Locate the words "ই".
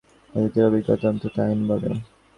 1.47-1.65